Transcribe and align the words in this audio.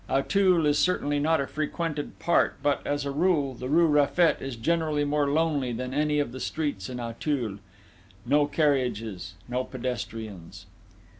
Auteuil 0.09 0.65
is 0.65 0.79
certainly 0.79 1.19
not 1.19 1.39
a 1.39 1.45
frequented 1.45 2.17
part, 2.17 2.55
but, 2.63 2.81
as 2.87 3.05
a 3.05 3.11
rule, 3.11 3.53
the 3.53 3.69
rue 3.69 3.85
Raffet 3.85 4.41
is 4.41 4.55
generally 4.55 5.05
more 5.05 5.29
lonely 5.29 5.71
than 5.73 5.93
any 5.93 6.17
of 6.17 6.31
the 6.31 6.39
streets 6.39 6.89
in 6.89 6.99
Auteuil: 6.99 7.59
no 8.25 8.47
carriages, 8.47 9.35
no 9.47 9.63
pedestrians. 9.63 10.65